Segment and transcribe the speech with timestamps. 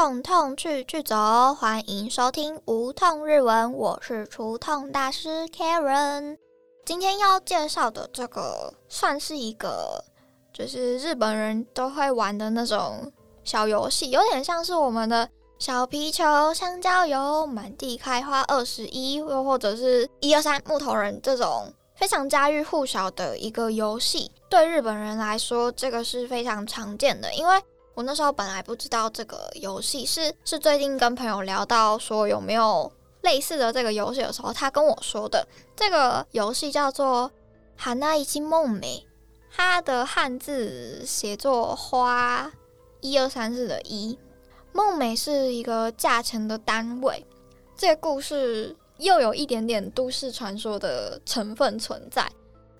[0.00, 1.14] 痛痛去去走，
[1.52, 6.38] 欢迎收听无痛日文，我是除痛大师 Karen。
[6.86, 10.02] 今天要介绍的这个算是一个，
[10.54, 13.12] 就是日本人都会玩的那种
[13.44, 15.28] 小游戏，有点像是我们的
[15.58, 16.24] 小皮球、
[16.54, 24.32] 香蕉油、满地开花二十一，又或者是一二三木头人这种非常家喻户晓的一个游戏。
[24.48, 27.62] 对日本人来说，这个是非常常见的，因为。
[28.00, 35.46] 我那时候本来不知道这个游戏，是是最近跟朋友聊到说有没有类似的这个游戏的时候，他跟我说的
[35.76, 37.30] 这个游戏叫做
[37.76, 39.06] “哈娜一季梦美”，
[39.54, 42.50] 它的汉字写作“花
[43.02, 44.18] 一二三四”的“一”，
[44.72, 47.22] 梦美是一个价钱的单位。
[47.76, 52.26] 这个故事又有一点点都市传说的成分存在。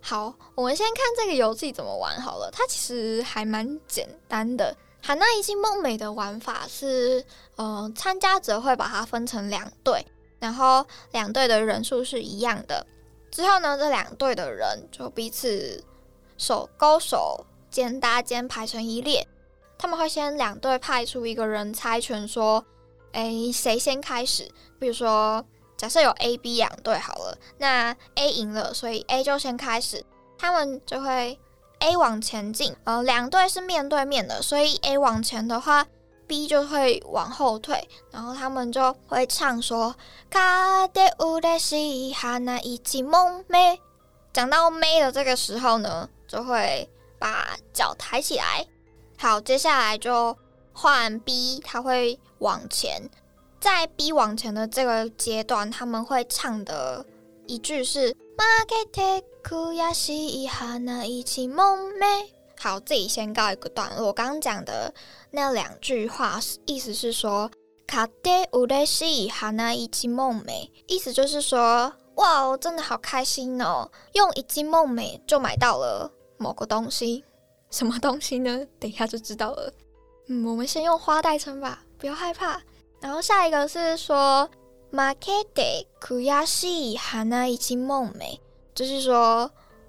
[0.00, 4.74] 好，我们先看这个游戏怎么玩好了，它其实还蛮简单的。
[5.02, 7.24] 海娜一季梦美的玩法是，
[7.56, 10.04] 呃，参加者会把它分成两队，
[10.38, 12.86] 然后两队的人数是一样的。
[13.30, 15.82] 之后呢，这两队的人就彼此
[16.36, 19.26] 手勾手，肩搭肩排成一列。
[19.78, 22.64] 他们会先两队派出一个人猜拳，说，
[23.12, 24.46] 哎，谁先开始？
[24.78, 25.42] 比如说，
[25.78, 30.04] 假设有 A、B 两队好了，那 A 赢了，所以 A 就先开始，
[30.38, 31.38] 他们就会。
[31.80, 35.86] A 往前进，呃，两队是面对面的，所以 A 往前的话
[36.26, 39.94] ，B 就会往后退，然后他们就会唱说
[40.30, 43.80] ：“卡德乌的西哈那一起梦美。”
[44.32, 48.64] 讲到美的这个时候呢，就会把脚抬起来。
[49.18, 50.36] 好，接下来就
[50.72, 53.10] 换 B，他会往前，
[53.58, 57.04] 在 B 往前的这个阶段，他们会唱的
[57.50, 58.16] 一句是。
[62.56, 64.06] 好，自己先告一个段落。
[64.06, 64.94] 我刚刚讲的
[65.32, 67.50] 那两句话，意思是说，
[67.88, 73.90] 卡德乌雷西哈那一季梦美，意思就是说，哇哦，真的好开心哦！
[74.12, 76.08] 用一季梦美就买到了
[76.38, 77.24] 某个东西，
[77.70, 78.64] 什么东西呢？
[78.78, 79.72] 等一下就知道了。
[80.28, 82.62] 嗯，我们先用花代称吧，不要害怕。
[83.00, 84.48] 然后下一个是说。
[84.92, 85.62] 马克德
[86.00, 88.40] 库亚西哈那一季梦美，
[88.74, 89.48] 就是说，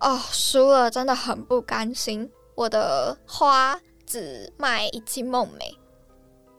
[0.00, 2.30] 哦，输了真的很不甘心。
[2.54, 5.78] 我的花只卖一季梦美。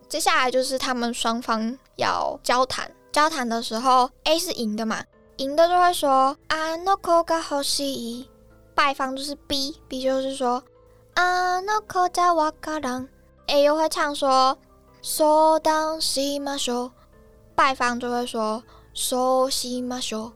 [0.10, 5.04] 接下来就是他们双方要交谈，交谈的时候，A 是赢的嘛，
[5.38, 8.28] 赢的就会说啊，no ko ga h o s i。
[8.74, 10.64] 败方就是 B，B 就是说
[11.14, 13.08] 啊，no ko ja wakaran。
[13.46, 14.58] A 又会唱说
[15.04, 16.90] ，so dan shi ma sho。
[17.56, 20.00] 拜方就会说“熟悉吗？
[20.00, 20.32] 修”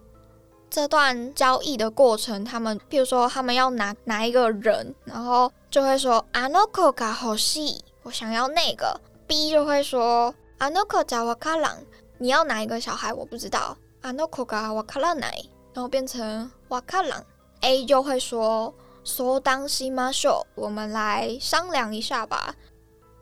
[0.69, 8.99] 这段交易的过程，他们比如说他们要拿拿一个人，然后就会说“阿诺克卡好西”，我想要那个。
[9.25, 11.77] B 就会说“阿诺克加瓦卡朗”，
[12.19, 13.13] 你要哪一个小孩？
[13.13, 13.77] 我不知道。
[14.01, 15.37] 阿诺克加瓦卡朗奶，
[15.73, 17.23] 然后变成瓦卡朗。
[17.61, 18.73] A 就会说
[19.03, 20.11] “说当西吗？
[20.11, 22.53] 修”，我们来商量一下吧。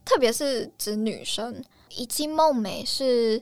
[0.03, 1.63] 特别是指女生。
[1.89, 3.39] 以及梦美是，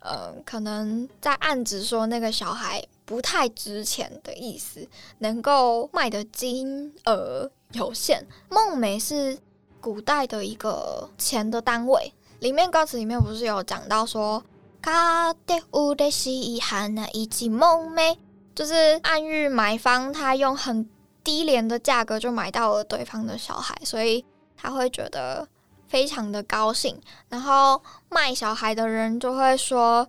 [0.00, 4.88] 呃，可能在暗指说那个小孩不太值钱的意思，
[5.18, 8.26] 能够卖的金额有限。
[8.48, 9.38] 梦美是
[9.80, 12.12] 古代的一个钱的单位。
[12.40, 14.42] 里面歌词里面不是有讲到说，
[14.80, 18.16] 卡德乌的西汉那一季梦寐，
[18.54, 20.88] 就是暗喻买方他用很
[21.24, 24.24] 低廉的价格就买到了对方的小孩，所以
[24.56, 25.46] 他会觉得
[25.88, 27.00] 非常的高兴。
[27.28, 30.08] 然后卖小孩的人就会说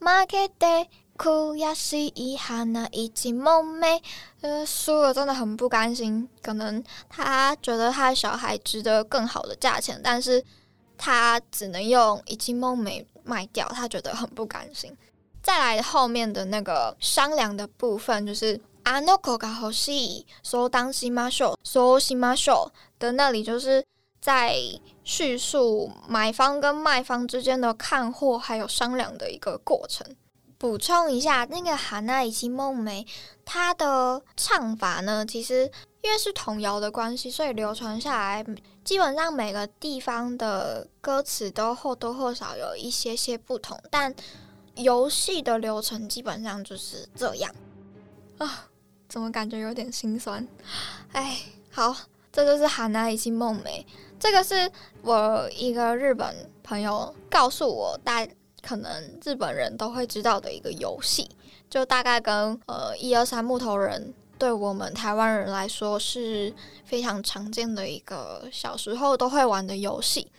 [0.00, 0.50] ：“market
[1.74, 4.02] 西伊哈那一季梦美，
[4.40, 6.28] 呃，输了真的很不甘心。
[6.42, 10.44] 可能他觉得他的小孩值得更好的价钱，但是
[10.98, 14.96] 他只能用一季梦美卖掉，他觉得很不甘心。
[15.42, 23.84] 再来后面的那个商量的部分，就是阿诺口卡和西说当西马秀说西马秀的那里，就是
[24.20, 24.56] 在
[25.04, 30.06] 叙述买方跟卖方之间的看货还有商量的一个过程。
[30.62, 33.02] 补充一下，那个《哈娜以及梦梅》，
[33.44, 35.68] 它的唱法呢，其实
[36.02, 38.46] 因为是童谣的关系，所以流传下来，
[38.84, 43.76] 基本上每个地方的歌词都或多或少有一些些不同。
[43.90, 44.14] 但
[44.76, 47.52] 游戏的流程基本上就是这样
[48.38, 48.68] 啊，
[49.08, 50.46] 怎么感觉有点心酸？
[51.10, 51.38] 哎，
[51.72, 51.92] 好，
[52.30, 53.84] 这就是《哈娜以及梦梅》，
[54.20, 54.70] 这个是
[55.02, 56.32] 我一个日本
[56.62, 58.24] 朋友告诉我大。
[58.62, 61.28] 可能日本人都会知道的一个游戏，
[61.68, 66.54] 就大概跟呃一二三木头人，对我们台湾人来说是
[66.84, 70.30] 非常常见的一个小时候都会玩的游戏。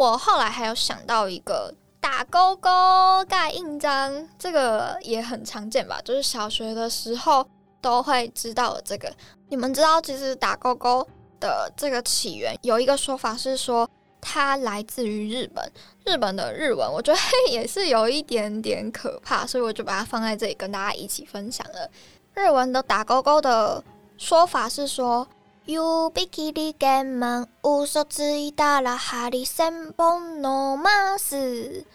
[0.00, 6.00] 我后来还有想到一个打勾勾盖印章，这个也很常见吧？
[6.02, 7.46] 就是小学的时候
[7.82, 9.12] 都会知道的这个。
[9.50, 11.06] 你们知道，其实打勾勾
[11.38, 13.86] 的这个起源有一个说法是说
[14.22, 15.70] 它来自于日本。
[16.06, 17.20] 日本的日文，我觉得
[17.52, 21.90] 也是有一点点可怕，所以我就把它放在这里跟大家一起分享了。
[22.32, 23.84] 日文的打勾勾的
[24.16, 25.28] 说法是说。
[25.69, 25.81] ゆ
[26.13, 31.85] びきりげんまん嘘ついたら針千本のます。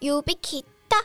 [0.00, 0.98] ゆびきだ、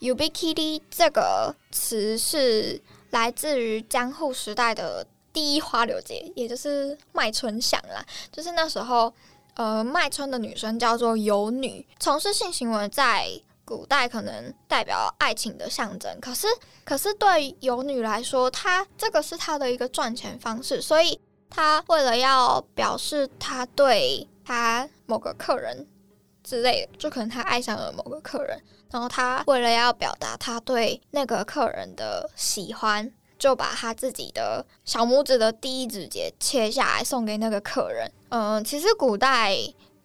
[0.00, 8.02] ゆびきり这个词是来自于江户时代的第一花柳节，也就是卖春响啦。
[8.32, 9.12] 就是那时候，
[9.54, 13.28] 呃，卖春的女生叫做游女，从事性行为在
[13.65, 16.19] 古代可能代表爱情的象征。
[16.19, 16.47] 可是，
[16.83, 21.19] 可是对游女来说，她这个是她的一个赚钱方式，所以。
[21.55, 25.87] 她为了要表示她对她某个客人
[26.43, 38.11] 之类的，就可能她爱上了某个客人，然后她为了要表达她对那个客人的喜欢，就把他自己的小拇指的第一指节切下来送给那个客人。
[38.29, 39.55] 嗯，其实古代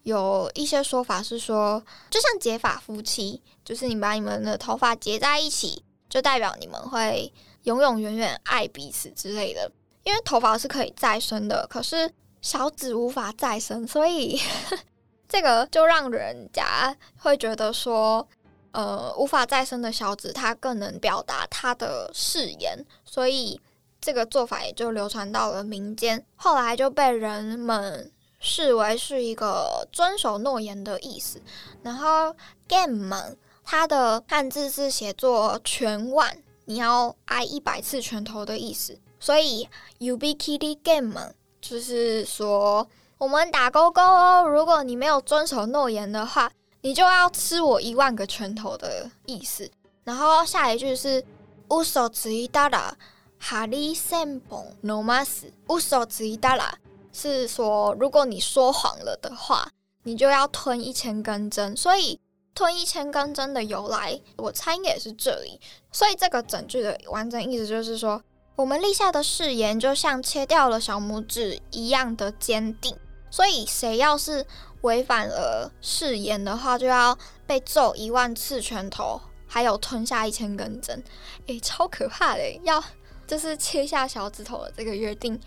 [0.08, 7.31] 有一些说法是说，就像结发夫妻，就是你把你们的头发结在一起，就代表你们会
[7.64, 9.70] 永永远远爱彼此之类的。
[10.05, 12.10] 因为头发是可以再生的，可是
[12.40, 14.40] 小指无法再生，所以
[15.28, 18.26] 这个就让人家会觉得说，
[18.70, 23.61] 呃，无法再生的小指它更能表达他的誓言，所以
[24.00, 31.40] 这个做法也就流传到了民间，后来就被人们视为是一个遵守诺言的意思。
[31.82, 32.35] 然后
[32.69, 38.99] game 它的汉字是写作拳腕，你要挨一百次拳头的意思。
[39.21, 39.68] 所以
[39.99, 44.42] ，ubikity game 就是说，我们打勾勾哦。
[44.42, 46.50] 如果你没有遵守诺言的话，
[46.83, 49.68] 你就要吃我一万个拳头的意思。
[50.04, 51.23] 然后下一句是
[51.68, 52.97] uso 之一达拉
[53.38, 56.73] 哈利森本 no mas uso 之一达拉
[57.18, 59.68] 是说，如果你说谎了的话，
[60.04, 61.76] 你就要吞一千根针。
[61.76, 62.20] 所以，
[62.54, 65.60] 吞一千根针的由来，我猜应该也是这里。
[65.90, 68.22] 所以，这个整句的完整意思就是说。
[68.56, 72.92] 我们立下的誓言就像切掉了小拇指一样的坚定，
[73.30, 74.44] 所以谁要是
[74.80, 81.00] 违反了誓言的话，就要被揍一万次拳头，还有吞下一千根针，
[81.46, 82.42] 诶，超可怕的！
[82.64, 82.82] 要
[83.28, 85.40] 就是切下小指头的这个约定，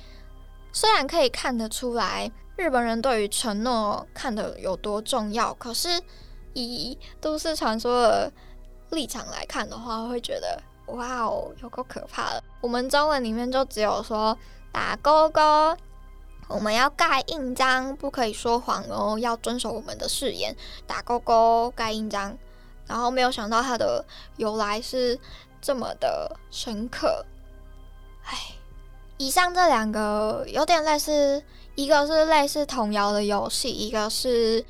[0.71, 6.01] 虽然可以看得出来日本人对于承诺看得有多重要，可是
[6.53, 8.31] 以都市传说的
[8.91, 10.61] 立场来看的话，会觉得。
[10.87, 12.43] 哇哦，有够可怕的！
[12.59, 14.37] 我们中文里面就只有说
[14.73, 15.41] 打勾勾，
[16.49, 20.53] 我们要盖印章，不可以说谎哦，要遵守我们的誓言。
[20.85, 22.37] 打勾勾盖印章，
[22.87, 24.03] 然后没有想到它的
[24.35, 25.17] 由来是
[25.61, 27.25] 这么的深刻。
[28.25, 28.37] 唉，
[29.21, 31.43] 以上这两个有点类似，
[31.75, 34.65] 一个是类似童谣的游戏，一个是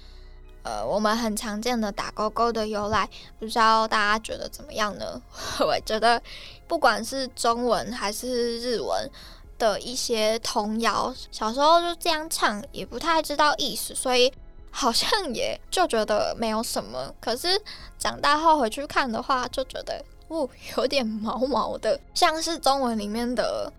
[0.64, 5.22] 呃，我们很常见的打勾勾的由来，不知道大家觉得怎么样呢？
[5.62, 6.22] 我觉得
[6.68, 9.10] 不管是中文还是日文
[9.58, 14.30] 的一些童谣，小时候就这样唱，也不太知道意思，所以
[14.70, 17.10] 好像也就觉得没有什么。
[17.22, 17.48] 可是
[17.98, 23.72] 长大后回去看的话，就觉得哦，有点毛毛的，像是中文里面的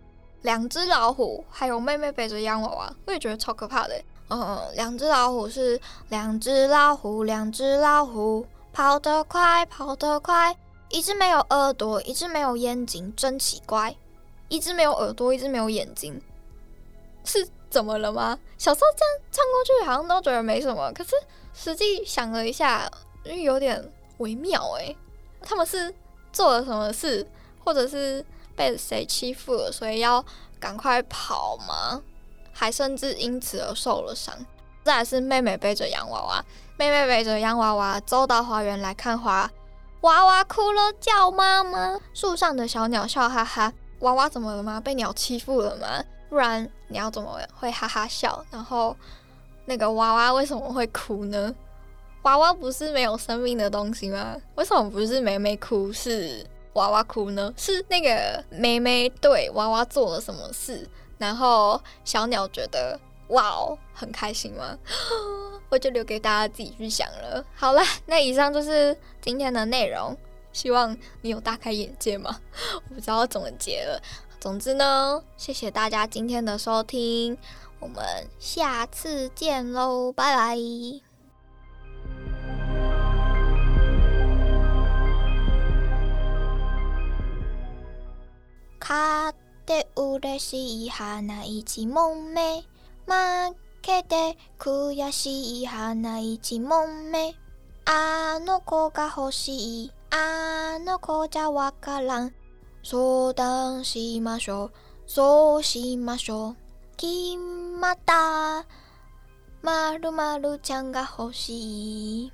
[0.42, 4.00] 两只老虎，还有妹妹背着洋娃娃，我也觉得超可怕的。
[4.28, 10.56] 嗯，两只老虎是两只老虎，两只老虎跑得快，跑得快。
[10.88, 13.94] 一只没有耳朵，一只没有眼睛，真奇怪。
[14.48, 16.20] 一只没有耳朵，一只没有眼睛，
[17.24, 18.38] 是怎么了吗？
[18.58, 20.92] 小时候这样唱过去，好像都觉得没什么。
[20.92, 21.16] 可是
[21.54, 22.90] 实际想了一下，
[23.24, 23.82] 有点
[24.18, 24.94] 微妙诶。
[25.40, 25.94] 他们是
[26.32, 27.26] 做了什么事，
[27.64, 28.22] 或者是
[28.56, 30.24] 被谁欺负了，所以要
[30.60, 32.00] 赶快跑吗？
[32.52, 34.34] 还甚至因此而受了伤。
[34.84, 36.44] 再来是妹妹背着洋娃娃，
[36.76, 39.50] 妹妹背着洋娃娃走到花园来看花，
[40.02, 41.98] 娃娃哭了叫妈妈。
[42.12, 44.80] 树上的小鸟笑哈哈，娃娃怎么了吗？
[44.80, 46.04] 被鸟欺负了吗？
[46.28, 48.44] 不然鸟怎么会哈哈笑？
[48.50, 48.96] 然后
[49.64, 51.54] 那个娃娃为什么会哭呢？
[52.22, 54.36] 娃娃不是没有生命的东西吗？
[54.56, 57.52] 为什么不是妹妹哭，是娃娃哭呢？
[57.56, 60.88] 是那个妹妹对娃娃做了什么事？
[61.18, 62.98] 然后小鸟觉得
[63.28, 64.76] 哇哦很开心吗？
[65.70, 67.44] 我就留给大家自己去想了。
[67.54, 70.16] 好了，那以上就是今天的内容，
[70.52, 72.40] 希望你有大开眼界吗。
[72.88, 74.00] 我不知道怎么结了。
[74.40, 77.38] 总之呢，谢谢大家今天的收听，
[77.78, 78.04] 我们
[78.38, 81.11] 下次见喽，拜拜。
[88.92, 89.34] 卡。
[89.64, 92.62] で嬉しい花一問目。
[93.06, 97.34] 負けて悔しい花一問目。
[97.86, 102.34] あの子が欲しいあの子じゃわからん。
[102.82, 104.72] 相談しましょう。
[105.06, 106.56] そうしましょう。
[106.96, 107.36] 決
[107.80, 108.66] まった。
[109.62, 112.32] まるまるちゃんが欲しい。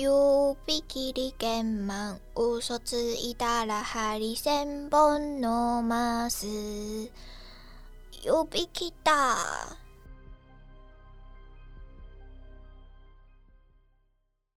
[0.00, 6.46] 指切り剣満嘘ついたら針千本のます。
[6.46, 7.10] 指
[8.72, 9.87] 切った。